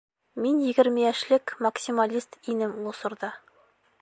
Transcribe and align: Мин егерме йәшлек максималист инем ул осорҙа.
Мин 0.45 0.61
егерме 0.69 1.03
йәшлек 1.03 1.55
максималист 1.67 2.41
инем 2.55 2.77
ул 2.81 2.93
осорҙа. 2.95 3.35